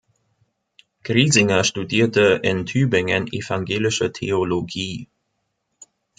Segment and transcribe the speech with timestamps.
[1.03, 5.09] Griesinger studierte in Tübingen Evangelische Theologie.